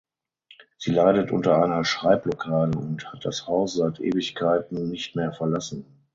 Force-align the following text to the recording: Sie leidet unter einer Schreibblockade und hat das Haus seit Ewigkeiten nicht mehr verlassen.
Sie 0.79 0.89
leidet 0.93 1.29
unter 1.31 1.61
einer 1.63 1.85
Schreibblockade 1.85 2.75
und 2.75 3.13
hat 3.13 3.23
das 3.23 3.45
Haus 3.45 3.75
seit 3.75 3.99
Ewigkeiten 3.99 4.89
nicht 4.89 5.15
mehr 5.15 5.31
verlassen. 5.31 5.85